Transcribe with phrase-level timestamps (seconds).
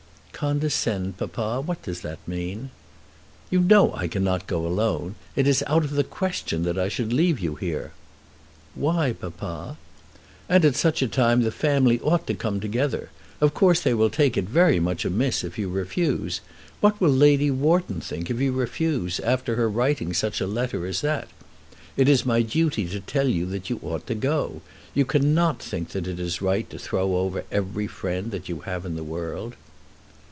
[0.33, 2.71] "Condescend, papa; what does that mean?"
[3.51, 5.13] "You know I cannot go alone.
[5.35, 7.91] It is out of the question that I should leave you here."
[8.73, 9.77] "Why, papa?"
[10.49, 13.11] "And at such a time the family ought to come together.
[13.39, 16.41] Of course they will take it very much amiss if you refuse.
[16.79, 21.01] What will Lady Wharton think if you refuse after her writing such a letter as
[21.01, 21.27] that?
[21.95, 24.63] It is my duty to tell you that you ought to go.
[24.95, 28.87] You cannot think that it is right to throw over every friend that you have
[28.87, 29.53] in the world."